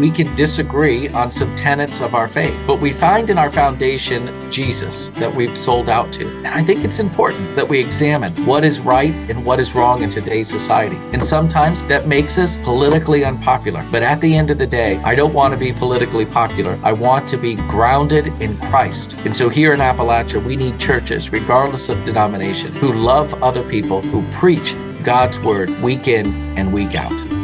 [0.00, 4.30] we can disagree on some tenets of our faith, but we find in our foundation
[4.50, 6.26] Jesus that we've sold out to.
[6.38, 10.02] And I think it's important that we examine what is right and what is wrong
[10.02, 10.96] in today's society.
[11.12, 13.84] And sometimes that makes us politically unpopular.
[13.90, 16.78] But at the end of the day, I don't want to be politically popular.
[16.82, 19.18] I want to be grounded in Christ.
[19.26, 24.00] And so here in Appalachia, we need churches, regardless of denomination, who love other people,
[24.00, 24.74] who preach
[25.04, 27.39] God's word week in and week out.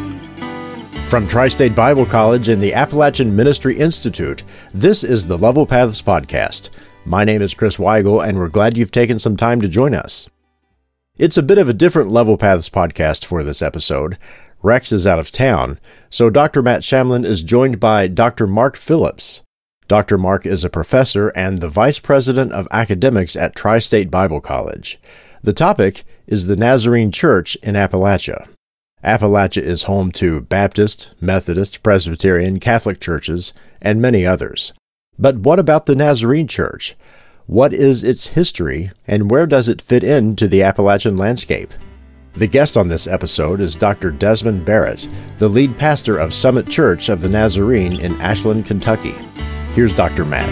[1.08, 4.42] From Tri State Bible College and the Appalachian Ministry Institute,
[4.74, 6.70] this is the Level Paths Podcast.
[7.04, 10.28] My name is Chris Weigel, and we're glad you've taken some time to join us.
[11.16, 14.18] It's a bit of a different Level Paths podcast for this episode.
[14.64, 15.78] Rex is out of town,
[16.10, 16.60] so Dr.
[16.60, 18.48] Matt Shamblin is joined by Dr.
[18.48, 19.42] Mark Phillips.
[19.86, 20.18] Dr.
[20.18, 24.98] Mark is a professor and the vice president of academics at Tri State Bible College.
[25.40, 28.48] The topic is the Nazarene Church in Appalachia.
[29.06, 34.72] Appalachia is home to Baptist, Methodist, Presbyterian, Catholic churches, and many others.
[35.16, 36.96] But what about the Nazarene Church?
[37.46, 41.72] What is its history, and where does it fit into the Appalachian landscape?
[42.32, 44.10] The guest on this episode is Dr.
[44.10, 49.14] Desmond Barrett, the lead pastor of Summit Church of the Nazarene in Ashland, Kentucky.
[49.74, 50.24] Here's Dr.
[50.24, 50.50] Matt.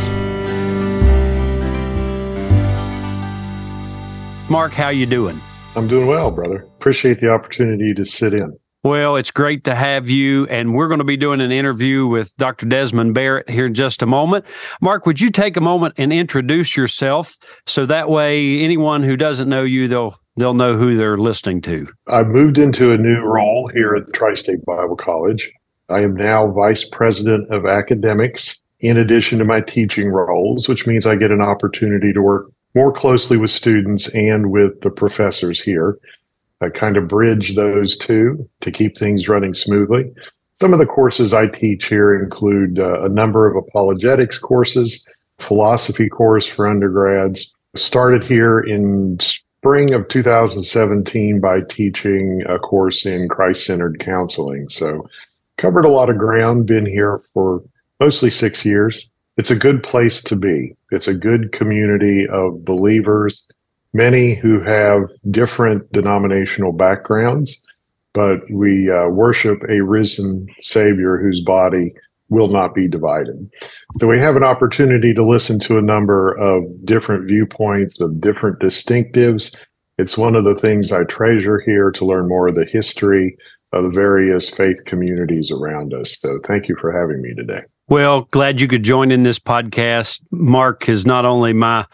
[4.48, 5.41] Mark, how you doing?
[5.77, 6.69] I'm doing well, brother.
[6.77, 8.56] Appreciate the opportunity to sit in.
[8.84, 10.47] Well, it's great to have you.
[10.47, 12.67] And we're going to be doing an interview with Dr.
[12.67, 14.45] Desmond Barrett here in just a moment.
[14.80, 17.36] Mark, would you take a moment and introduce yourself
[17.67, 21.86] so that way anyone who doesn't know you, they'll they'll know who they're listening to.
[22.08, 25.50] I've moved into a new role here at the Tri State Bible College.
[25.89, 31.06] I am now vice president of academics in addition to my teaching roles, which means
[31.06, 35.98] I get an opportunity to work more closely with students and with the professors here.
[36.61, 40.12] I kind of bridge those two to keep things running smoothly.
[40.61, 45.06] Some of the courses I teach here include uh, a number of apologetics courses,
[45.39, 47.55] philosophy course for undergrads.
[47.77, 54.68] Started here in spring of 2017 by teaching a course in Christ centered counseling.
[54.68, 55.08] So,
[55.57, 57.63] covered a lot of ground, been here for
[57.98, 60.77] mostly six years it's a good place to be.
[60.94, 63.44] It's a good community of believers,
[63.92, 67.64] many who have different denominational backgrounds,
[68.12, 71.92] but we uh, worship a risen Savior whose body
[72.30, 73.50] will not be divided.
[73.98, 78.60] So we have an opportunity to listen to a number of different viewpoints, of different
[78.60, 79.56] distinctives.
[79.98, 83.36] It's one of the things I treasure here to learn more of the history
[83.72, 86.16] of the various faith communities around us.
[86.18, 87.62] So thank you for having me today.
[87.86, 90.22] Well, glad you could join in this podcast.
[90.30, 91.84] Mark is not only my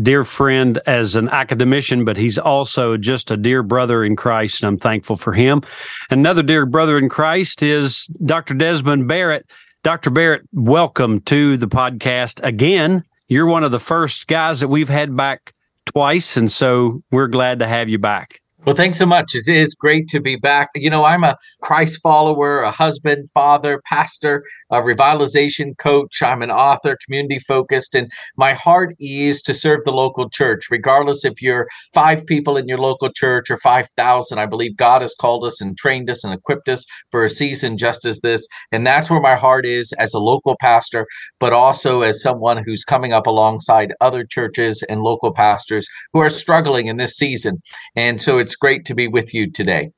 [0.00, 4.62] dear friend as an academician, but he's also just a dear brother in Christ.
[4.62, 5.62] And I'm thankful for him.
[6.10, 8.54] Another dear brother in Christ is Dr.
[8.54, 9.44] Desmond Barrett.
[9.82, 10.10] Dr.
[10.10, 13.02] Barrett, welcome to the podcast again.
[13.26, 15.52] You're one of the first guys that we've had back
[15.86, 16.36] twice.
[16.36, 18.41] And so we're glad to have you back.
[18.64, 19.34] Well, thanks so much.
[19.34, 20.68] It is great to be back.
[20.76, 26.22] You know, I'm a Christ follower, a husband, father, pastor, a revitalization coach.
[26.22, 31.24] I'm an author, community focused, and my heart is to serve the local church, regardless
[31.24, 34.38] if you're five people in your local church or 5,000.
[34.38, 37.76] I believe God has called us and trained us and equipped us for a season
[37.76, 38.46] just as this.
[38.70, 41.08] And that's where my heart is as a local pastor,
[41.40, 46.30] but also as someone who's coming up alongside other churches and local pastors who are
[46.30, 47.60] struggling in this season.
[47.96, 49.90] And so it's it's great to be with you today.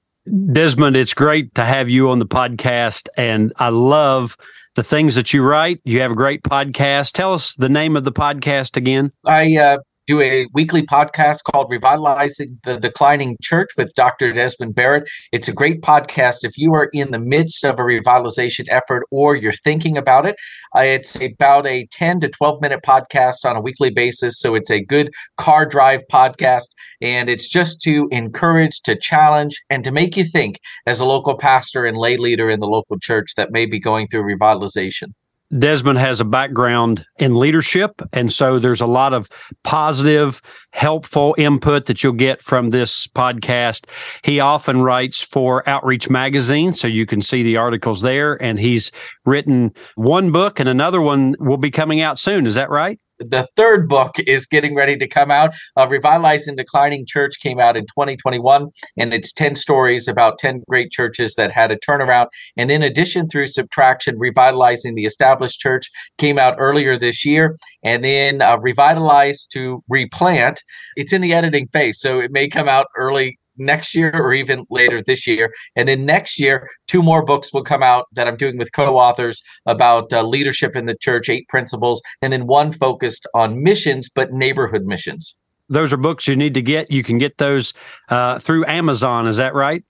[0.52, 3.08] Desmond, it's great to have you on the podcast.
[3.18, 4.36] And I love
[4.76, 5.80] the things that you write.
[5.84, 7.14] You have a great podcast.
[7.14, 9.10] Tell us the name of the podcast again.
[9.24, 14.32] I uh, do a weekly podcast called Revitalizing the Declining Church with Dr.
[14.32, 15.08] Desmond Barrett.
[15.32, 19.34] It's a great podcast if you are in the midst of a revitalization effort or
[19.34, 20.36] you're thinking about it.
[20.76, 24.38] Uh, it's about a 10 to 12 minute podcast on a weekly basis.
[24.38, 26.68] So it's a good car drive podcast.
[27.00, 31.36] And it's just to encourage, to challenge, and to make you think as a local
[31.36, 35.12] pastor and lay leader in the local church that may be going through revitalization.
[35.58, 38.02] Desmond has a background in leadership.
[38.12, 39.28] And so there's a lot of
[39.62, 40.40] positive,
[40.72, 43.86] helpful input that you'll get from this podcast.
[44.22, 48.40] He often writes for Outreach Magazine, so you can see the articles there.
[48.42, 48.90] And he's
[49.24, 52.46] written one book, and another one will be coming out soon.
[52.46, 52.98] Is that right?
[53.30, 55.54] The third book is getting ready to come out.
[55.76, 60.90] Uh, Revitalizing Declining Church came out in 2021, and it's 10 stories about 10 great
[60.90, 62.28] churches that had a turnaround.
[62.56, 67.54] And in addition, through subtraction, Revitalizing the Established Church came out earlier this year.
[67.82, 70.62] And then uh, Revitalize to Replant,
[70.96, 72.00] it's in the editing phase.
[72.00, 75.52] So it may come out early next year or even later this year.
[75.76, 78.98] And then next year, two more books will come out that I'm doing with co
[78.98, 84.08] authors about uh, leadership in the church, eight principles, and then one focused on missions,
[84.08, 85.36] but neighborhood missions.
[85.68, 86.90] Those are books you need to get.
[86.90, 87.72] You can get those
[88.08, 89.26] uh, through Amazon.
[89.26, 89.82] Is that right?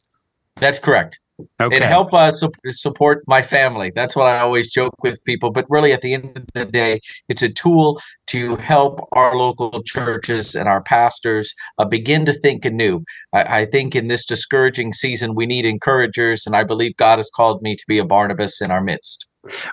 [0.56, 1.18] That's correct.
[1.60, 1.76] Okay.
[1.76, 3.90] And help us support my family.
[3.92, 5.50] That's what I always joke with people.
[5.50, 9.82] But really, at the end of the day, it's a tool to help our local
[9.82, 13.02] churches and our pastors uh, begin to think anew.
[13.32, 17.30] I, I think in this discouraging season, we need encouragers, and I believe God has
[17.34, 19.26] called me to be a Barnabas in our midst.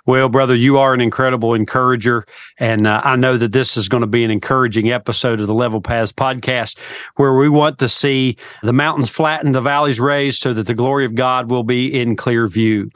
[0.06, 2.24] Well, brother, you are an incredible encourager.
[2.58, 5.54] And uh, I know that this is going to be an encouraging episode of the
[5.54, 6.78] Level Paths podcast
[7.16, 11.04] where we want to see the mountains flattened, the valleys raised so that the glory
[11.04, 12.90] of God will be in clear view.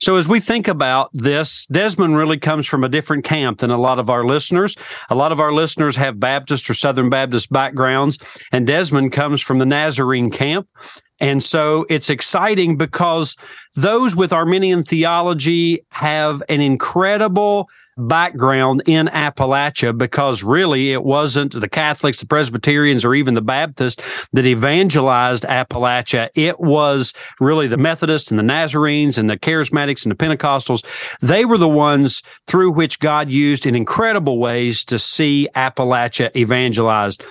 [0.00, 3.80] So, as we think about this, Desmond really comes from a different camp than a
[3.80, 4.76] lot of our listeners.
[5.10, 8.16] A lot of our listeners have Baptist or Southern Baptist backgrounds,
[8.52, 10.68] and Desmond comes from the Nazarene camp.
[11.20, 13.34] And so it's exciting because
[13.74, 17.68] those with Arminian theology have an incredible
[17.98, 24.28] background in Appalachia because really it wasn't the Catholics, the Presbyterians, or even the Baptists
[24.32, 26.28] that evangelized Appalachia.
[26.34, 30.84] It was really the Methodists and the Nazarenes and the Charismatics and the Pentecostals.
[31.20, 37.24] They were the ones through which God used in incredible ways to see Appalachia evangelized.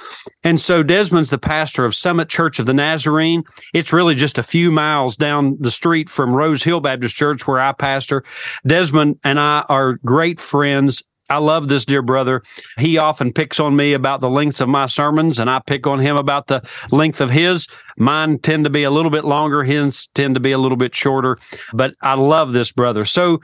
[0.43, 3.43] And so Desmond's the pastor of Summit Church of the Nazarene.
[3.73, 7.59] It's really just a few miles down the street from Rose Hill Baptist Church where
[7.59, 8.23] I pastor.
[8.65, 11.03] Desmond and I are great friends friends.
[11.29, 12.41] I love this dear brother.
[12.77, 15.99] He often picks on me about the lengths of my sermons, and I pick on
[15.99, 17.67] him about the length of his.
[17.97, 20.95] Mine tend to be a little bit longer, his tend to be a little bit
[20.95, 21.37] shorter,
[21.73, 23.03] but I love this brother.
[23.05, 23.41] So,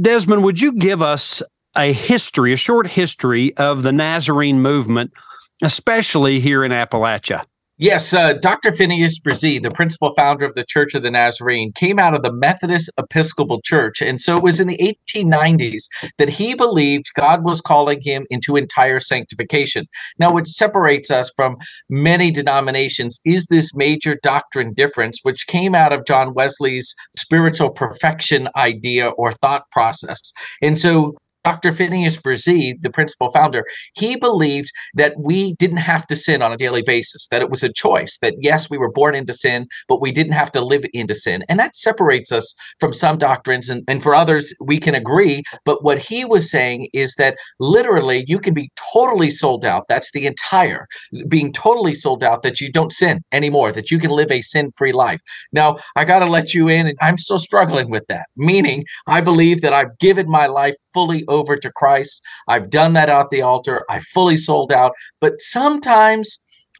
[0.00, 1.42] Desmond, would you give us
[1.76, 5.12] a history, a short history of the Nazarene movement,
[5.62, 7.44] especially here in Appalachia?
[7.78, 8.72] Yes, uh, Dr.
[8.72, 12.32] Phineas Bresee, the principal founder of the Church of the Nazarene, came out of the
[12.32, 14.00] Methodist Episcopal Church.
[14.00, 15.84] And so it was in the 1890s
[16.16, 19.84] that he believed God was calling him into entire sanctification.
[20.18, 21.58] Now, what separates us from
[21.90, 28.48] many denominations is this major doctrine difference, which came out of John Wesley's spiritual perfection
[28.56, 30.32] idea or thought process.
[30.62, 31.14] And so
[31.46, 31.72] Dr.
[31.72, 33.64] Phineas Bresee, the principal founder,
[33.94, 37.64] he believed that we didn't have to sin on a daily basis, that it was
[37.64, 40.84] a choice, that yes, we were born into sin, but we didn't have to live
[40.94, 41.44] into sin.
[41.50, 43.70] And that separates us from some doctrines.
[43.70, 45.44] And, and for others, we can agree.
[45.66, 49.86] But what he was saying is that literally you can be totally sold out.
[49.88, 50.86] That's the entire
[51.28, 54.72] being totally sold out that you don't sin anymore, that you can live a sin
[54.78, 55.20] free life.
[55.52, 59.22] Now, I got to let you in, and I'm still struggling with that, meaning I
[59.22, 62.22] believe that I've given my life fully over to Christ.
[62.48, 63.84] I've done that at the altar.
[63.88, 64.92] I fully sold out.
[65.20, 66.38] But sometimes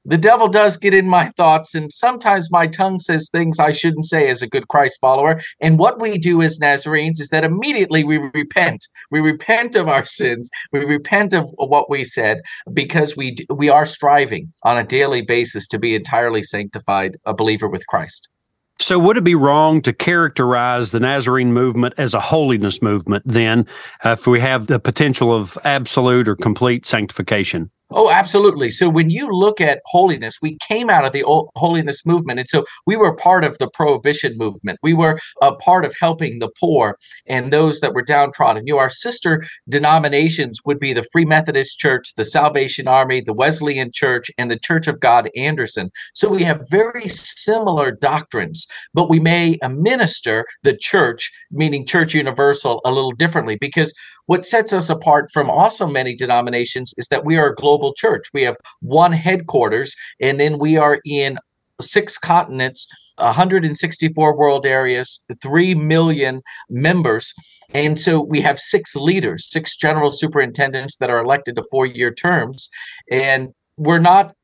[0.08, 4.04] the devil does get in my thoughts, and sometimes my tongue says things I shouldn't
[4.04, 5.40] say as a good Christ follower.
[5.60, 8.86] And what we do as Nazarenes is that immediately we repent.
[9.10, 10.48] We repent of our sins.
[10.72, 12.38] We repent of what we said
[12.72, 17.68] because we we are striving on a daily basis to be entirely sanctified, a believer
[17.68, 18.28] with Christ.
[18.78, 23.66] So, would it be wrong to characterize the Nazarene movement as a holiness movement then,
[24.04, 27.70] uh, if we have the potential of absolute or complete sanctification?
[27.98, 28.70] Oh, absolutely.
[28.70, 31.24] So when you look at holiness, we came out of the
[31.56, 32.38] holiness movement.
[32.38, 34.78] And so we were part of the prohibition movement.
[34.82, 38.66] We were a part of helping the poor and those that were downtrodden.
[38.66, 43.32] You know, our sister denominations would be the Free Methodist Church, the Salvation Army, the
[43.32, 45.90] Wesleyan Church, and the Church of God Anderson.
[46.12, 52.82] So we have very similar doctrines, but we may administer the church, meaning Church Universal,
[52.84, 53.94] a little differently because
[54.26, 58.26] what sets us apart from also many denominations is that we are a global church.
[58.32, 61.38] We have one headquarters, and then we are in
[61.80, 62.86] six continents,
[63.18, 67.32] 164 world areas, 3 million members.
[67.74, 72.12] And so we have six leaders, six general superintendents that are elected to four year
[72.12, 72.68] terms.
[73.10, 74.34] And we're not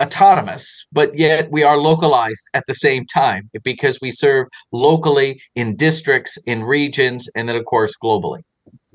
[0.00, 5.74] autonomous, but yet we are localized at the same time because we serve locally in
[5.74, 8.42] districts, in regions, and then, of course, globally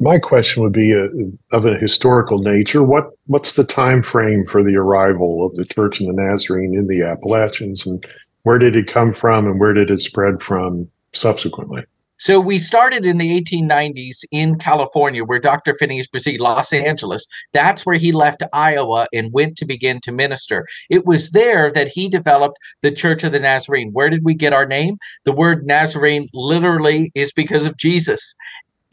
[0.04, 1.08] my question would be a, uh,
[1.52, 2.84] of a historical nature.
[2.84, 6.88] What what's the time frame for the arrival of the Church of the Nazarene in
[6.88, 8.06] the Appalachians, and
[8.44, 11.84] where did it come from, and where did it spread from subsequently?
[12.20, 15.76] So we started in the 1890s in California, where Dr.
[15.76, 17.28] Phineas Bresee, Los Angeles.
[17.52, 20.66] That's where he left Iowa and went to begin to minister.
[20.90, 23.92] It was there that he developed the Church of the Nazarene.
[23.92, 25.00] Where did we get our name?
[25.26, 28.36] The word Nazarene literally is because of Jesus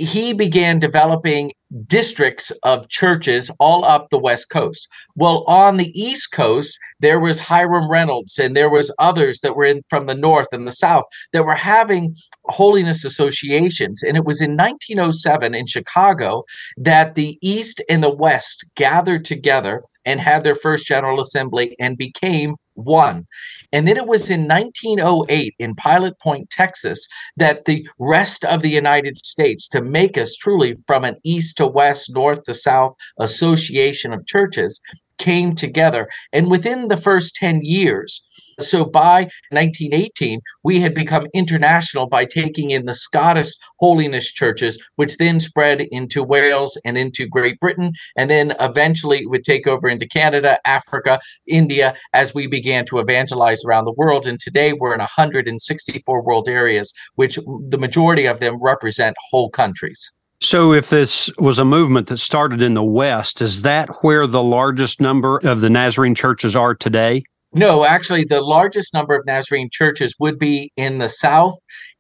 [0.01, 1.53] he began developing
[1.87, 4.89] districts of churches all up the west coast.
[5.15, 9.67] Well on the east coast there was hiram reynolds and there was others that were
[9.67, 12.15] in from the north and the south that were having
[12.45, 14.03] holiness associations.
[14.03, 16.45] And it was in 1907 in chicago
[16.79, 21.99] that the east and the west gathered together and had their first general assembly and
[21.99, 23.27] became one.
[23.73, 27.07] And then it was in 1908 in Pilot Point, Texas,
[27.37, 31.67] that the rest of the United States, to make us truly from an east to
[31.67, 34.81] west, north to south association of churches,
[35.19, 36.09] came together.
[36.33, 38.25] And within the first 10 years,
[38.63, 45.17] so by 1918, we had become international by taking in the Scottish holiness churches, which
[45.17, 50.07] then spread into Wales and into Great Britain, and then eventually would take over into
[50.07, 54.27] Canada, Africa, India, as we began to evangelize around the world.
[54.27, 57.39] And today we're in 164 world areas, which
[57.69, 60.11] the majority of them represent whole countries.
[60.43, 64.43] So, if this was a movement that started in the West, is that where the
[64.43, 67.25] largest number of the Nazarene churches are today?
[67.53, 71.55] No, actually, the largest number of Nazarene churches would be in the South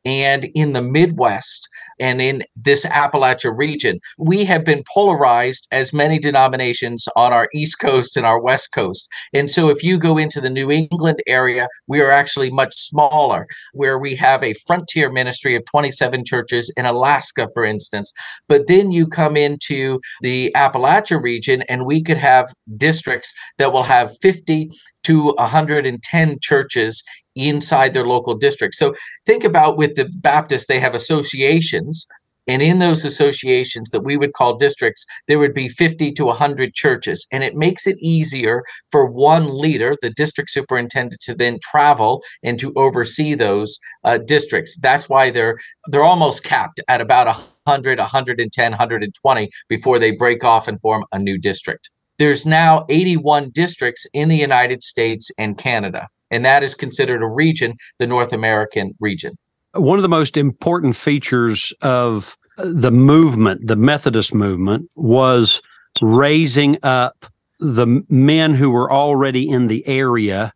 [0.04, 3.98] and in the Midwest and in this Appalachia region.
[4.16, 9.08] We have been polarized as many denominations on our East Coast and our West Coast.
[9.34, 13.46] And so if you go into the New England area, we are actually much smaller,
[13.74, 18.12] where we have a frontier ministry of 27 churches in Alaska, for instance.
[18.48, 23.82] But then you come into the Appalachia region, and we could have districts that will
[23.82, 24.70] have 50
[25.04, 27.02] to 110 churches
[27.36, 28.74] inside their local district.
[28.74, 28.94] So
[29.26, 32.06] think about with the Baptists, they have associations.
[32.46, 36.74] And in those associations that we would call districts, there would be 50 to 100
[36.74, 37.26] churches.
[37.30, 42.58] And it makes it easier for one leader, the district superintendent, to then travel and
[42.58, 44.78] to oversee those uh, districts.
[44.80, 50.66] That's why they're they're almost capped at about 100, 110, 120 before they break off
[50.66, 51.90] and form a new district.
[52.20, 57.28] There's now 81 districts in the United States and Canada and that is considered a
[57.28, 59.34] region, the North American region.
[59.74, 65.62] One of the most important features of the movement, the Methodist movement, was
[66.00, 67.26] raising up
[67.58, 70.52] the men who were already in the area.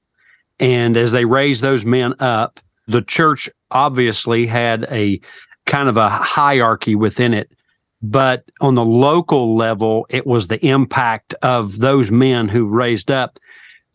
[0.59, 5.21] And as they raised those men up, the church obviously had a
[5.67, 7.51] kind of a hierarchy within it.
[8.07, 13.39] But on the local level, it was the impact of those men who raised up.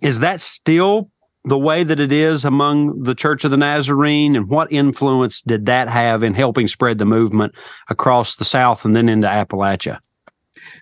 [0.02, 1.12] Is that still
[1.44, 5.68] the way that it is among the Church of the Nazarene, and what influence did
[5.68, 7.54] that have in helping spread the movement
[7.88, 10.00] across the South and then into Appalachia?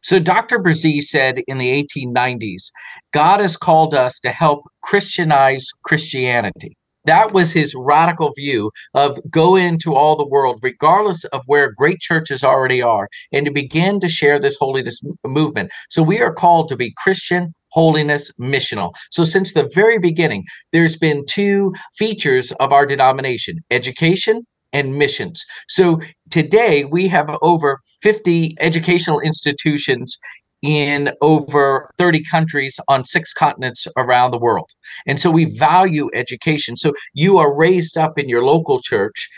[0.02, 0.58] So, Dr.
[0.60, 2.72] Bresee said in the 1890s,
[3.12, 6.78] God has called us to help Christianize Christianity.
[7.08, 12.00] That was his radical view of go into all the world, regardless of where great
[12.00, 15.72] churches already are, and to begin to share this holiness movement.
[15.90, 18.94] So we are called to be Christian holiness missional.
[19.12, 25.46] So, since the very beginning, there's been two features of our denomination education and missions.
[25.70, 30.18] So, today we have over 50 educational institutions
[30.62, 34.70] in over 30 countries on six continents around the world.
[35.06, 36.78] And so we value education.
[36.78, 39.30] So you are raised up in your local church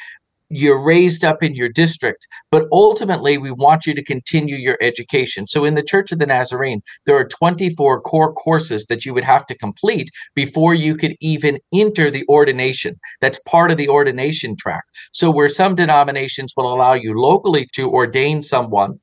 [0.50, 5.46] you're raised up in your district, but ultimately we want you to continue your education.
[5.46, 9.24] So in the Church of the Nazarene, there are 24 core courses that you would
[9.24, 12.96] have to complete before you could even enter the ordination.
[13.22, 14.84] That's part of the ordination track.
[15.14, 19.00] So where some denominations will allow you locally to ordain someone,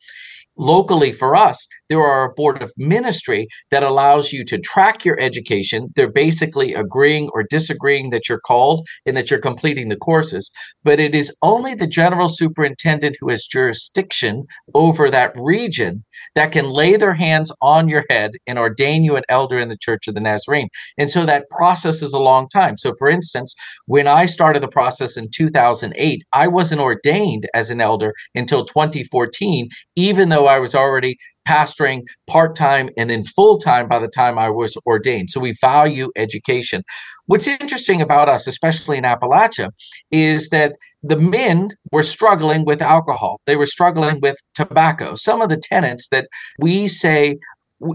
[0.57, 5.19] locally for us, there are a board of ministry that allows you to track your
[5.21, 5.89] education.
[5.95, 10.51] They're basically agreeing or disagreeing that you're called and that you're completing the courses.
[10.83, 16.71] But it is only the general superintendent who has jurisdiction over that region that can
[16.71, 20.15] lay their hands on your head and ordain you an elder in the Church of
[20.15, 20.69] the Nazarene.
[20.99, 22.77] And so that process is a long time.
[22.77, 23.55] So, for instance,
[23.87, 29.69] when I started the process in 2008, I wasn't ordained as an elder until 2014,
[29.97, 31.17] even though I was already
[31.47, 35.31] pastoring part time and then full time by the time I was ordained.
[35.31, 36.83] So we value education.
[37.27, 39.71] What's interesting about us, especially in Appalachia,
[40.11, 40.73] is that
[41.03, 43.41] the men were struggling with alcohol.
[43.47, 45.15] They were struggling with tobacco.
[45.15, 46.29] Some of the tenants that
[46.61, 47.39] we say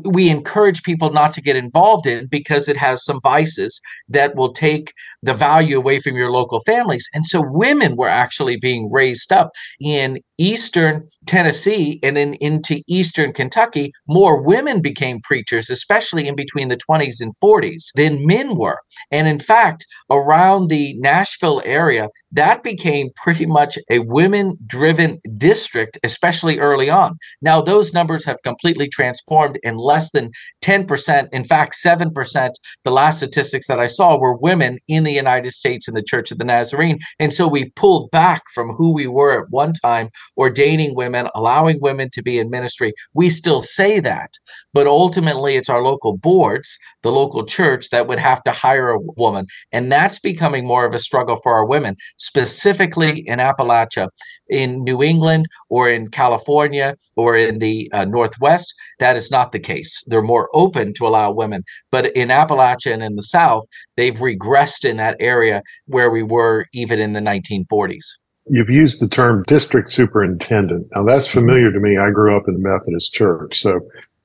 [0.03, 4.53] we encourage people not to get involved in because it has some vices that will
[4.53, 4.93] take
[5.24, 7.07] the value away from your local families.
[7.13, 13.31] And so women were actually being raised up in eastern Tennessee and then into eastern
[13.31, 13.91] Kentucky.
[14.07, 18.79] More women became preachers, especially in between the 20s and 40s, than men were.
[19.12, 26.00] And in fact, around the Nashville area, that became pretty much a women driven district,
[26.03, 27.17] especially early on.
[27.41, 30.31] Now, those numbers have completely transformed and less than
[30.63, 32.50] 10%, in fact, 7%,
[32.83, 36.31] the last statistics that I saw were women in the United States in the Church
[36.31, 37.00] of the Nazarene.
[37.19, 41.79] And so we pulled back from who we were at one time, ordaining women, allowing
[41.81, 42.93] women to be in ministry.
[43.13, 44.31] We still say that,
[44.73, 48.99] but ultimately it's our local boards, the local church that would have to hire a
[49.17, 49.45] woman.
[49.71, 54.09] And that's becoming more of a struggle for our women, specifically in Appalachia
[54.49, 59.59] in New England or in California or in the uh, Northwest, that is not the
[59.59, 60.03] case.
[60.07, 61.63] They're more open to allow women.
[61.89, 66.65] But in Appalachia and in the South, they've regressed in that area where we were
[66.73, 68.05] even in the 1940s.
[68.47, 70.87] You've used the term district superintendent.
[70.95, 71.97] Now, that's familiar to me.
[71.97, 73.59] I grew up in the Methodist Church.
[73.59, 73.79] So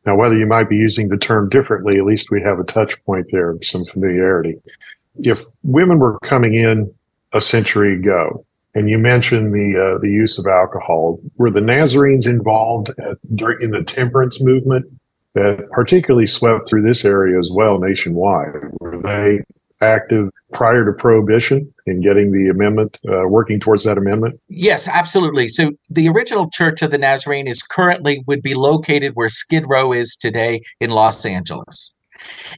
[0.06, 3.02] now, whether you might be using the term differently, at least we have a touch
[3.04, 4.54] point there some familiarity.
[5.16, 6.94] If women were coming in
[7.32, 8.44] a century ago
[8.76, 11.18] and you mentioned the uh, the use of alcohol.
[11.36, 14.86] Were the Nazarenes involved at, during, in the temperance movement
[15.32, 18.52] that particularly swept through this area as well nationwide?
[18.80, 19.40] Were they
[19.80, 24.40] active prior to prohibition in getting the amendment, uh, working towards that amendment?
[24.48, 25.48] Yes, absolutely.
[25.48, 29.92] So the original Church of the Nazarene is currently would be located where Skid Row
[29.92, 31.95] is today in Los Angeles.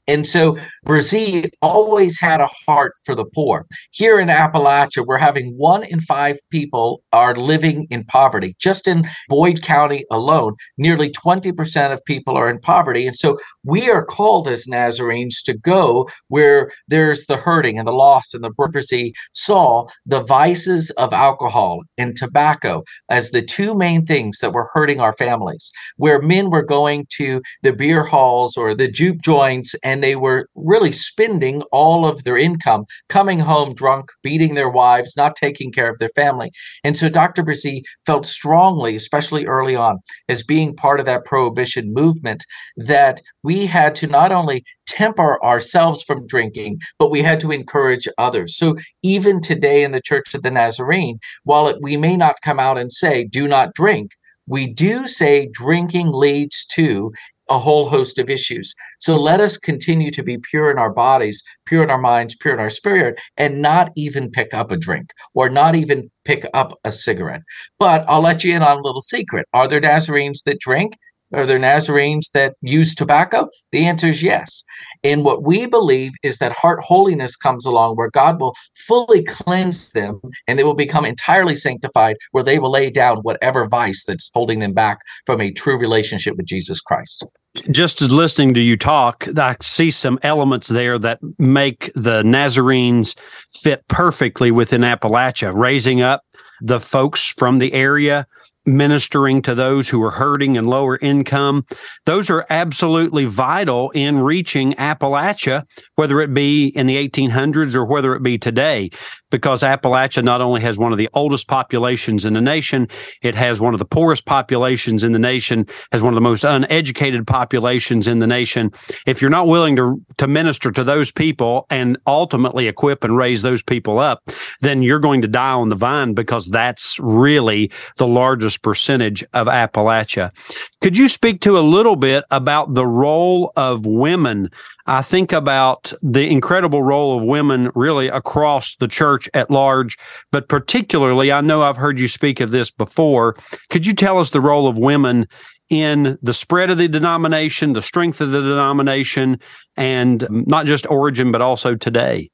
[0.07, 0.57] And so
[0.87, 3.67] Bresee always had a heart for the poor.
[3.91, 8.55] Here in Appalachia, we're having one in five people are living in poverty.
[8.59, 13.07] Just in Boyd County alone, nearly 20% of people are in poverty.
[13.07, 17.93] And so we are called as Nazarenes to go where there's the hurting and the
[17.93, 24.05] loss and the Bresee saw the vices of alcohol and tobacco as the two main
[24.07, 28.75] things that were hurting our families, where men were going to the beer halls or
[28.75, 33.75] the juke joints points and they were really spending all of their income coming home
[33.75, 36.50] drunk, beating their wives, not taking care of their family.
[36.85, 37.43] And so Dr.
[37.43, 39.99] Bresee felt strongly, especially early on,
[40.29, 42.45] as being part of that prohibition movement,
[42.77, 48.09] that we had to not only temper ourselves from drinking, but we had to encourage
[48.17, 48.57] others.
[48.57, 52.61] So even today in the Church of the Nazarene, while it, we may not come
[52.61, 54.12] out and say, do not drink,
[54.47, 57.12] we do say drinking leads to
[57.49, 58.75] a whole host of issues.
[59.01, 62.55] So let us continue to be pure in our bodies, pure in our minds, pure
[62.55, 66.79] in our spirit, and not even pick up a drink or not even pick up
[66.85, 67.43] a cigarette.
[67.79, 69.47] But I'll let you in on a little secret.
[69.53, 70.97] Are there Nazarenes that drink?
[71.33, 73.49] Are there Nazarenes that use tobacco?
[73.71, 74.64] The answer is yes.
[75.05, 79.93] And what we believe is that heart holiness comes along where God will fully cleanse
[79.93, 84.31] them and they will become entirely sanctified, where they will lay down whatever vice that's
[84.33, 87.27] holding them back from a true relationship with Jesus Christ.
[87.71, 93.17] Just as listening to you talk, I see some elements there that make the Nazarenes
[93.53, 96.23] fit perfectly within Appalachia, raising up
[96.61, 98.27] the folks from the area
[98.66, 101.64] ministering to those who are hurting and lower income.
[102.07, 108.14] Those are absolutely vital in reaching Appalachia, whether it be in the 1800s or whether
[108.14, 108.90] it be today,
[109.31, 112.88] because Appalachia not only has one of the oldest populations in the nation,
[113.23, 116.44] it has one of the poorest populations in the nation, has one of the most
[116.44, 118.71] uneducated populations in the nation.
[119.07, 123.42] If you're not willing to, to minister to those people and ultimately equip and raise
[123.42, 124.23] those people up,
[124.61, 129.47] then you're going to die on the vine because that's really the largest percentage of
[129.47, 130.33] Appalachia.
[130.81, 134.51] Could you speak to a little bit about the role of women?
[134.87, 139.99] I think about the incredible role of women really across the church at large,
[140.33, 143.37] but particularly, I know I've heard you speak of this before.
[143.71, 145.27] Could you tell us the role of women
[145.68, 149.38] in the spread of the denomination, the strength of the denomination,
[149.77, 152.31] and not just origin, but also today?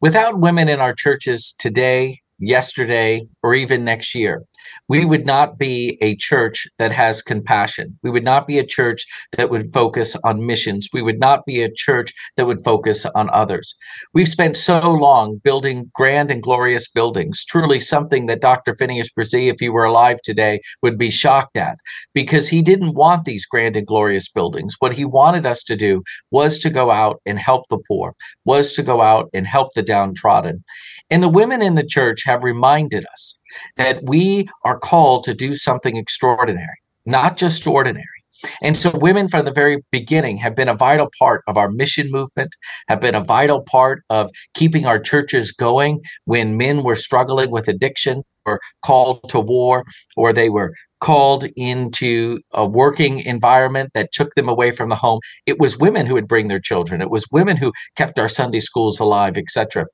[0.00, 4.44] Without women in our churches today, yesterday, or even next year,
[4.88, 7.98] we would not be a church that has compassion.
[8.02, 10.88] We would not be a church that would focus on missions.
[10.92, 13.74] We would not be a church that would focus on others.
[14.12, 18.76] We've spent so long building grand and glorious buildings, truly something that Dr.
[18.76, 21.78] Phineas Bresee, if he were alive today, would be shocked at
[22.12, 24.76] because he didn't want these grand and glorious buildings.
[24.78, 28.72] What he wanted us to do was to go out and help the poor, was
[28.74, 30.64] to go out and help the downtrodden.
[31.14, 33.40] And the women in the church have reminded us
[33.76, 38.04] that we are called to do something extraordinary, not just ordinary.
[38.60, 42.10] And so, women from the very beginning have been a vital part of our mission
[42.10, 42.56] movement,
[42.88, 47.68] have been a vital part of keeping our churches going when men were struggling with
[47.68, 49.84] addiction or called to war,
[50.16, 50.74] or they were
[51.04, 55.20] called into a working environment that took them away from the home.
[55.44, 57.02] It was women who would bring their children.
[57.02, 59.84] It was women who kept our Sunday schools alive, etc.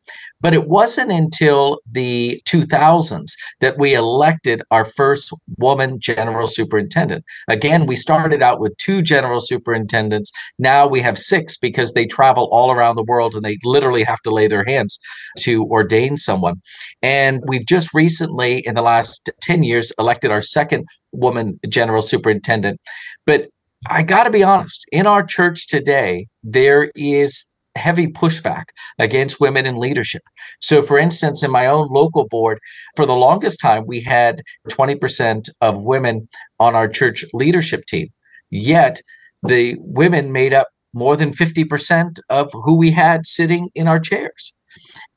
[0.41, 7.25] But it wasn't until the 2000s that we elected our first woman general superintendent.
[7.49, 10.31] Again, we started out with two general superintendents.
[10.61, 14.21] Now we have six because they travel all around the world and they literally have
[14.23, 14.97] to lay their hands
[15.41, 16.61] to ordain someone.
[17.03, 22.81] And we've just recently, in the last 10 years, elected our second woman general superintendent.
[23.27, 23.49] But
[23.89, 27.45] I got to be honest, in our church today, there is
[27.77, 28.65] heavy pushback
[28.99, 30.23] against women in leadership.
[30.61, 32.59] So, for instance, in my own local board,
[32.97, 36.27] for the longest time, we had 20% of women
[36.59, 38.09] on our church leadership team.
[38.51, 39.01] Yet,
[39.43, 44.55] the women made up more than 50% of who we had sitting in our chairs.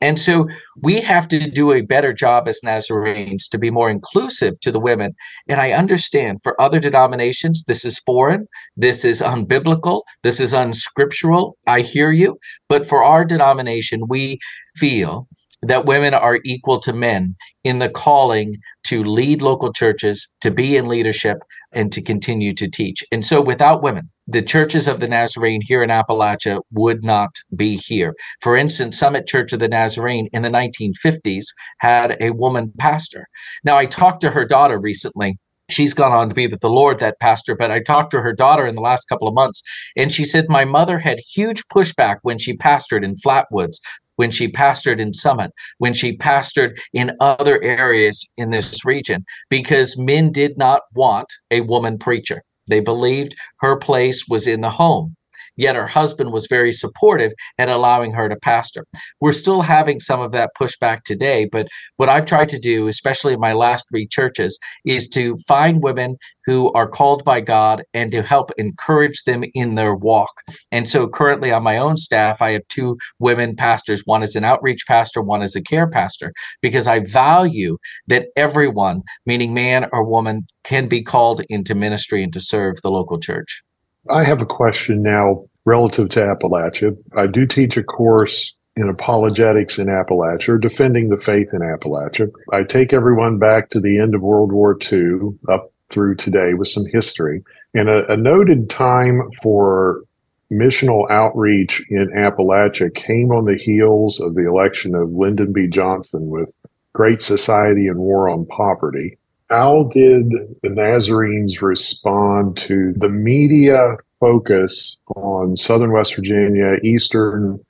[0.00, 0.46] And so
[0.82, 4.80] we have to do a better job as Nazarenes to be more inclusive to the
[4.80, 5.14] women.
[5.48, 11.56] And I understand for other denominations, this is foreign, this is unbiblical, this is unscriptural.
[11.66, 12.38] I hear you.
[12.68, 14.38] But for our denomination, we
[14.76, 15.26] feel
[15.62, 20.76] that women are equal to men in the calling to lead local churches, to be
[20.76, 21.38] in leadership,
[21.72, 23.02] and to continue to teach.
[23.10, 27.76] And so without women, the churches of the Nazarene here in Appalachia would not be
[27.76, 28.14] here.
[28.40, 31.46] For instance, Summit Church of the Nazarene in the 1950s
[31.78, 33.26] had a woman pastor.
[33.64, 35.38] Now, I talked to her daughter recently.
[35.70, 38.34] She's gone on to be with the Lord, that pastor, but I talked to her
[38.34, 39.62] daughter in the last couple of months,
[39.96, 43.78] and she said, My mother had huge pushback when she pastored in Flatwoods,
[44.16, 49.98] when she pastored in Summit, when she pastored in other areas in this region, because
[49.98, 52.42] men did not want a woman preacher.
[52.66, 55.16] They believed her place was in the home.
[55.56, 58.84] Yet her husband was very supportive at allowing her to pastor.
[59.20, 63.34] We're still having some of that pushback today, but what I've tried to do, especially
[63.34, 68.10] in my last three churches, is to find women who are called by God and
[68.12, 70.32] to help encourage them in their walk.
[70.72, 74.02] And so currently on my own staff, I have two women pastors.
[74.04, 79.02] One is an outreach pastor, one is a care pastor, because I value that everyone,
[79.24, 83.62] meaning man or woman, can be called into ministry and to serve the local church.
[84.10, 86.96] I have a question now relative to Appalachia.
[87.16, 92.30] I do teach a course in apologetics in Appalachia, or defending the faith in Appalachia.
[92.52, 96.68] I take everyone back to the end of World War II up through today with
[96.68, 97.42] some history.
[97.72, 100.02] And a, a noted time for
[100.50, 105.66] missional outreach in Appalachia came on the heels of the election of Lyndon B.
[105.68, 106.52] Johnson with
[106.92, 109.18] Great Society and War on Poverty.
[109.50, 110.30] How did
[110.62, 117.60] the Nazarenes respond to the media focus on Southern West Virginia, Eastern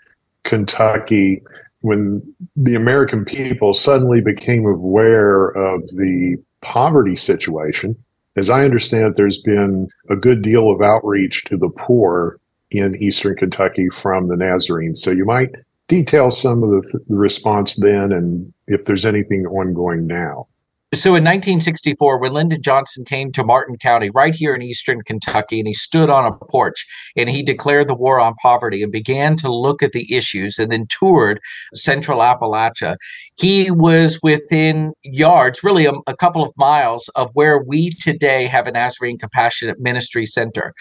[0.45, 1.43] Kentucky,
[1.81, 2.23] when
[2.57, 7.97] the American people suddenly became aware of the poverty situation?
[8.37, 12.39] As I understand it, there's been a good deal of outreach to the poor
[12.71, 15.03] in Eastern Kentucky from the Nazarenes.
[15.03, 15.51] So you might
[15.89, 20.47] detail some of the, th- the response then and if there's anything ongoing now.
[20.95, 25.59] So in 1964, when Lyndon Johnson came to Martin County, right here in eastern Kentucky,
[25.59, 29.35] and he stood on a porch and he declared the war on poverty and began
[29.37, 31.41] to look at the issues and then toured
[31.73, 32.97] central Appalachia,
[33.37, 38.69] he was within yards, really a, a couple of miles, of where we today have
[38.69, 40.75] a Nazarene Compassionate Ministry Center.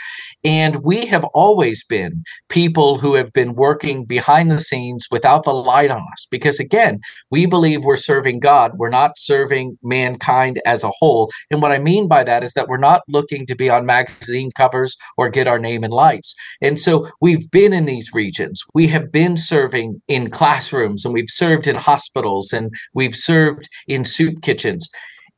[0.43, 5.53] And we have always been people who have been working behind the scenes without the
[5.53, 6.27] light on us.
[6.29, 6.99] Because again,
[7.31, 11.31] we believe we're serving God, we're not serving man mankind as a whole.
[11.49, 14.51] And what I mean by that is that we're not looking to be on magazine
[14.55, 16.35] covers or get our name in lights.
[16.61, 18.61] And so we've been in these regions.
[18.73, 24.05] We have been serving in classrooms and we've served in hospitals and we've served in
[24.05, 24.89] soup kitchens.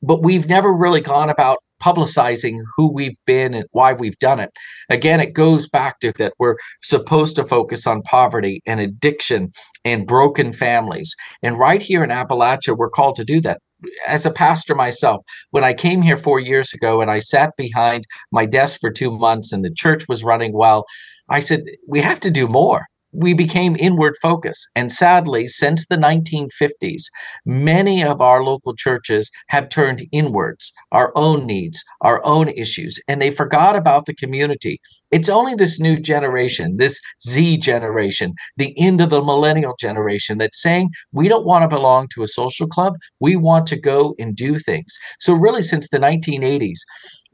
[0.02, 4.50] But we've never really gone about publicizing who we've been and why we've done it.
[4.90, 9.52] Again, it goes back to that we're supposed to focus on poverty and addiction
[9.84, 11.14] and broken families.
[11.44, 13.60] And right here in Appalachia, we're called to do that
[14.08, 18.06] as a pastor myself, when I came here four years ago and I sat behind
[18.32, 20.86] my desk for two months and the church was running well,
[21.30, 22.86] I said, we have to do more
[23.16, 24.68] we became inward focused.
[24.76, 27.04] And sadly, since the 1950s,
[27.46, 33.22] many of our local churches have turned inwards, our own needs, our own issues, and
[33.22, 34.80] they forgot about the community.
[35.12, 40.62] It's only this new generation, this Z generation, the end of the millennial generation, that's
[40.62, 42.96] saying we don't want to belong to a social club.
[43.20, 44.98] We want to go and do things.
[45.20, 46.80] So, really, since the 1980s,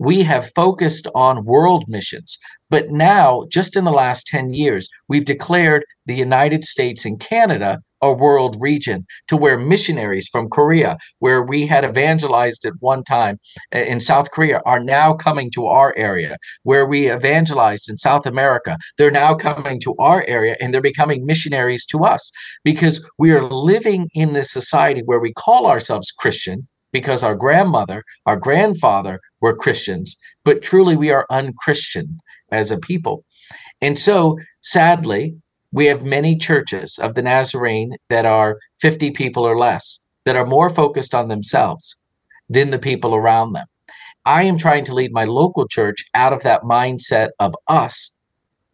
[0.01, 2.39] we have focused on world missions.
[2.71, 7.79] But now, just in the last 10 years, we've declared the United States and Canada
[8.01, 13.39] a world region to where missionaries from Korea, where we had evangelized at one time
[13.75, 18.25] uh, in South Korea, are now coming to our area, where we evangelized in South
[18.25, 18.77] America.
[18.97, 22.31] They're now coming to our area and they're becoming missionaries to us
[22.63, 28.03] because we are living in this society where we call ourselves Christian because our grandmother,
[28.25, 32.19] our grandfather were Christians, but truly we are unchristian
[32.51, 33.23] as a people.
[33.81, 35.35] And so, sadly,
[35.71, 40.45] we have many churches of the Nazarene that are 50 people or less, that are
[40.45, 41.99] more focused on themselves
[42.49, 43.65] than the people around them.
[44.25, 48.15] I am trying to lead my local church out of that mindset of us,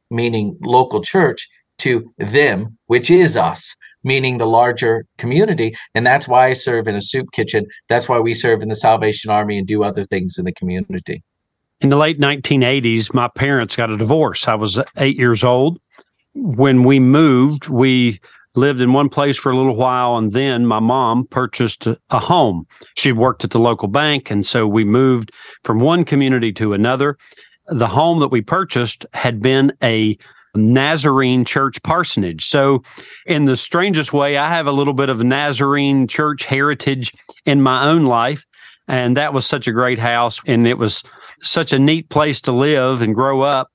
[0.09, 1.47] meaning local church,
[1.79, 5.75] to them, which is us, meaning the larger community.
[5.93, 7.65] And that's why I serve in a soup kitchen.
[7.89, 11.23] That's why we serve in the Salvation Army and do other things in the community.
[11.79, 14.47] In the late 1980s, my parents got a divorce.
[14.47, 15.79] I was eight years old.
[16.33, 18.19] When we moved, we
[18.55, 22.65] lived in one place for a little while, and then my mom purchased a home.
[22.95, 25.31] She worked at the local bank, and so we moved
[25.63, 27.17] from one community to another.
[27.67, 30.17] The home that we purchased had been a
[30.57, 32.45] Nazarene church parsonage.
[32.45, 32.83] So,
[33.25, 37.13] in the strangest way, I have a little bit of Nazarene church heritage
[37.45, 38.45] in my own life.
[38.87, 40.39] And that was such a great house.
[40.45, 41.03] And it was
[41.41, 43.69] such a neat place to live and grow up.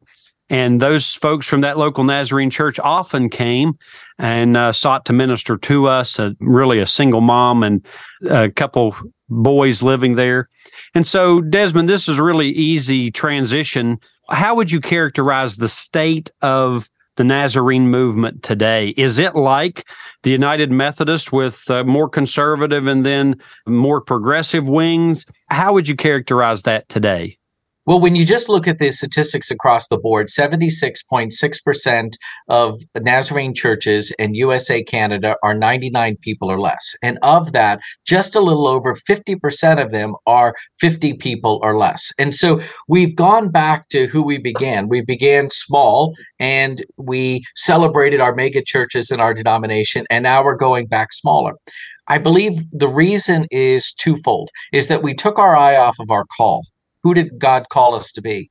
[0.49, 3.79] And those folks from that local Nazarene church often came
[4.19, 7.87] and uh, sought to minister to us, uh, really a single mom and
[8.29, 8.95] a couple
[9.31, 10.47] boys living there.
[10.95, 13.99] And so, Desmond, this is really easy transition.
[14.33, 18.95] How would you characterize the state of the Nazarene movement today?
[18.97, 19.87] Is it like
[20.23, 25.27] the United Methodist with uh, more conservative and then more progressive wings?
[25.51, 27.37] How would you characterize that today?
[27.85, 32.13] Well, when you just look at the statistics across the board, 76.6%
[32.49, 36.95] of Nazarene churches in USA, Canada are 99 people or less.
[37.03, 42.13] And of that, just a little over 50% of them are 50 people or less.
[42.21, 44.89] And so we've gone back to who we began.
[44.89, 50.55] We began small and we celebrated our mega churches in our denomination, and now we're
[50.55, 51.55] going back smaller.
[52.07, 56.25] I believe the reason is twofold is that we took our eye off of our
[56.37, 56.63] call
[57.03, 58.51] who did God call us to be?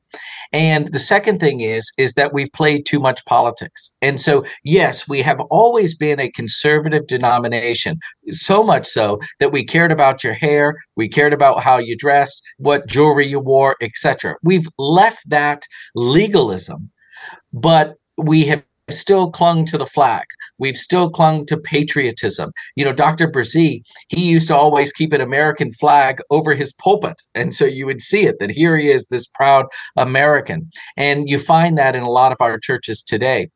[0.51, 3.95] And the second thing is is that we've played too much politics.
[4.01, 7.97] And so yes, we have always been a conservative denomination,
[8.31, 12.41] so much so that we cared about your hair, we cared about how you dressed,
[12.57, 14.35] what jewelry you wore, etc.
[14.43, 15.63] We've left that
[15.95, 16.91] legalism,
[17.53, 20.25] but we have still clung to the flag.
[20.57, 22.51] We've still clung to patriotism.
[22.75, 23.27] You know, Dr.
[23.27, 27.21] Bresee, he used to always keep an American flag over his pulpit.
[27.33, 29.65] And so you would see it that here he is, this proud
[29.97, 30.69] American.
[30.97, 33.49] And you find that in a lot of our churches today.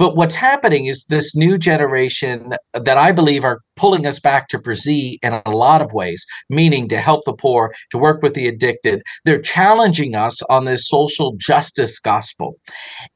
[0.00, 4.58] But what's happening is this new generation that I believe are pulling us back to
[4.58, 8.48] Bresee in a lot of ways, meaning to help the poor, to work with the
[8.48, 9.02] addicted.
[9.26, 12.56] They're challenging us on this social justice gospel.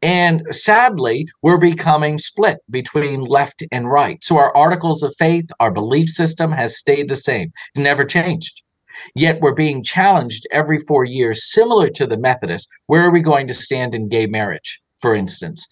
[0.03, 4.23] And sadly, we're becoming split between left and right.
[4.23, 8.61] So our articles of faith, our belief system has stayed the same, never changed.
[9.15, 12.71] Yet we're being challenged every four years, similar to the Methodists.
[12.89, 14.83] Where are we going to stand in gay marriage?
[15.05, 15.69] for instance.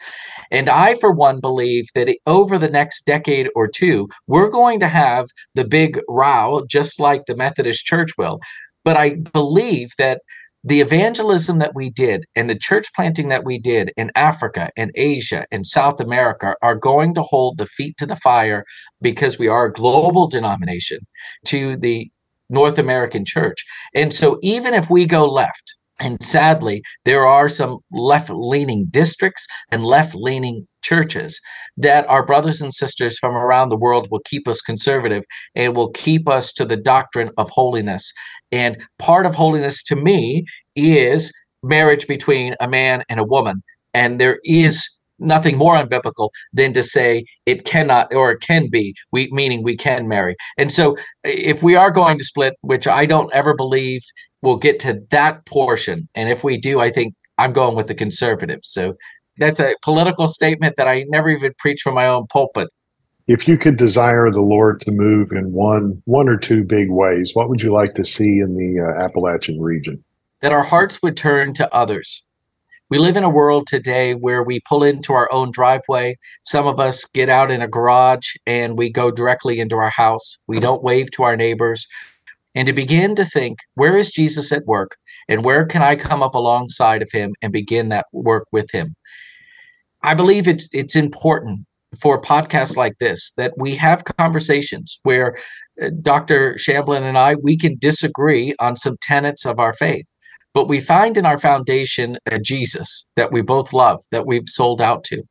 [0.52, 4.88] And I, for one, believe that over the next decade or two, we're going to
[4.88, 8.38] have the big row, just like the Methodist Church will.
[8.84, 10.20] But I believe that
[10.62, 14.92] the evangelism that we did and the church planting that we did in Africa and
[14.94, 18.64] Asia and South America are going to hold the feet to the fire
[19.00, 20.98] because we are a global denomination
[21.46, 22.10] to the
[22.48, 23.64] North American church.
[23.94, 29.46] And so even if we go left, and sadly, there are some left leaning districts
[29.70, 31.40] and left leaning churches
[31.76, 35.24] that our brothers and sisters from around the world will keep us conservative
[35.54, 38.12] and will keep us to the doctrine of holiness.
[38.50, 43.62] And part of holiness to me is marriage between a man and a woman.
[43.94, 48.94] And there is nothing more unbiblical than to say it cannot or it can be
[49.12, 53.06] we meaning we can marry and so if we are going to split which i
[53.06, 54.00] don't ever believe
[54.42, 56.08] we'll get to that portion.
[56.14, 58.68] And if we do, I think I'm going with the conservatives.
[58.68, 58.94] So
[59.38, 62.68] that's a political statement that I never even preach from my own pulpit.
[63.28, 67.30] If you could desire the Lord to move in one one or two big ways,
[67.34, 70.02] what would you like to see in the uh, Appalachian region?
[70.40, 72.24] That our hearts would turn to others.
[72.90, 76.18] We live in a world today where we pull into our own driveway.
[76.44, 80.36] Some of us get out in a garage and we go directly into our house.
[80.46, 81.86] We don't wave to our neighbors
[82.54, 84.96] and to begin to think where is Jesus at work
[85.28, 88.94] and where can I come up alongside of him and begin that work with him.
[90.02, 91.66] I believe it's it's important
[92.00, 95.36] for podcasts like this that we have conversations where
[95.82, 96.54] uh, Dr.
[96.54, 100.06] Shamblin and I we can disagree on some tenets of our faith
[100.54, 104.80] but we find in our foundation a Jesus that we both love that we've sold
[104.80, 105.22] out to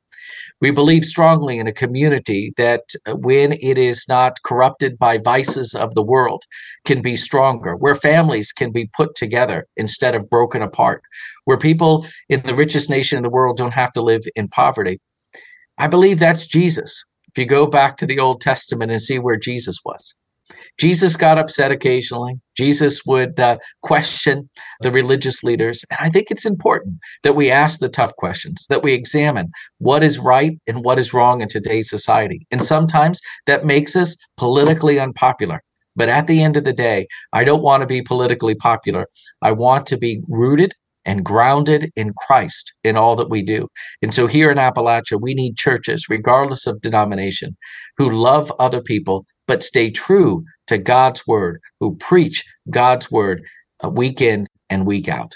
[0.62, 5.74] we believe strongly in a community that, uh, when it is not corrupted by vices
[5.74, 6.44] of the world,
[6.86, 11.02] can be stronger, where families can be put together instead of broken apart,
[11.46, 15.00] where people in the richest nation in the world don't have to live in poverty.
[15.78, 17.04] I believe that's Jesus.
[17.30, 20.14] If you go back to the Old Testament and see where Jesus was,
[20.80, 22.40] Jesus got upset occasionally.
[22.58, 24.50] Jesus would uh, question
[24.82, 25.84] the religious leaders.
[25.90, 30.04] And I think it's important that we ask the tough questions, that we examine what
[30.04, 32.46] is right and what is wrong in today's society.
[32.52, 35.62] And sometimes that makes us politically unpopular.
[35.96, 39.08] But at the end of the day, I don't want to be politically popular.
[39.42, 40.74] I want to be rooted
[41.06, 43.68] and grounded in Christ in all that we do.
[44.02, 47.56] And so here in Appalachia, we need churches, regardless of denomination,
[47.98, 53.44] who love other people but stay true to God's word, who preach God's word
[53.84, 55.34] uh, week in and week out.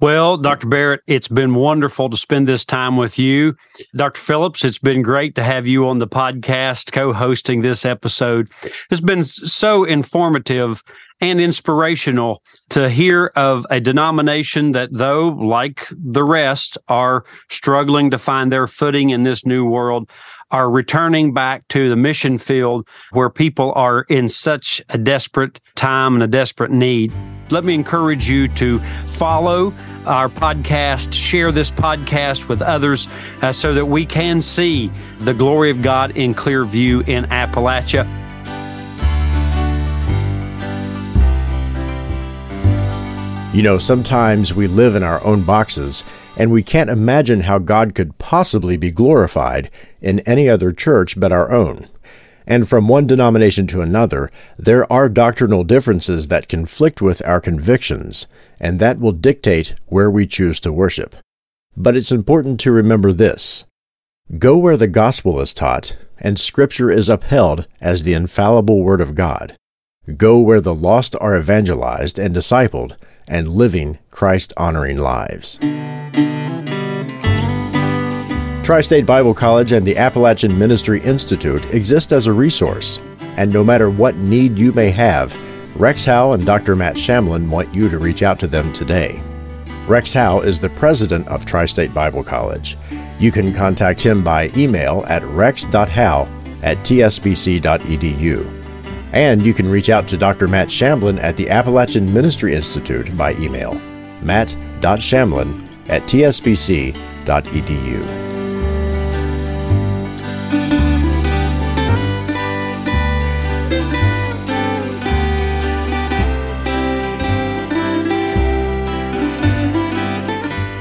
[0.00, 0.68] Well, Dr.
[0.68, 3.56] Barrett, it's been wonderful to spend this time with you.
[3.96, 4.20] Dr.
[4.20, 8.48] Phillips, it's been great to have you on the podcast co hosting this episode.
[8.92, 10.84] It's been so informative
[11.20, 18.18] and inspirational to hear of a denomination that, though, like the rest, are struggling to
[18.18, 20.08] find their footing in this new world,
[20.50, 26.14] are returning back to the mission field where people are in such a desperate time
[26.14, 27.12] and a desperate need.
[27.50, 29.72] Let me encourage you to follow
[30.06, 33.08] our podcast, share this podcast with others
[33.42, 38.06] uh, so that we can see the glory of God in clear view in Appalachia.
[43.54, 46.04] You know, sometimes we live in our own boxes
[46.38, 49.70] and we can't imagine how God could possibly be glorified
[50.00, 51.88] in any other church but our own.
[52.46, 58.26] And from one denomination to another, there are doctrinal differences that conflict with our convictions,
[58.58, 61.16] and that will dictate where we choose to worship.
[61.76, 63.66] But it's important to remember this
[64.38, 69.14] Go where the gospel is taught, and Scripture is upheld as the infallible Word of
[69.14, 69.54] God.
[70.16, 72.96] Go where the lost are evangelized and discipled,
[73.28, 75.58] and living Christ honoring lives.
[78.68, 83.00] Tri State Bible College and the Appalachian Ministry Institute exist as a resource,
[83.38, 85.34] and no matter what need you may have,
[85.80, 86.76] Rex Howe and Dr.
[86.76, 89.22] Matt Shamblin want you to reach out to them today.
[89.86, 92.76] Rex Howe is the president of Tri State Bible College.
[93.18, 96.28] You can contact him by email at rex.howe
[96.62, 98.57] at tsbc.edu.
[99.12, 100.48] And you can reach out to Dr.
[100.48, 103.80] Matt Shamblin at the Appalachian Ministry Institute by email,
[104.22, 106.98] matt.shamblin at tsbc.edu.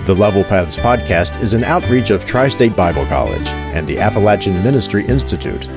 [0.08, 4.54] The Level Paths podcast is an outreach of Tri State Bible College and the Appalachian
[4.64, 5.68] Ministry Institute.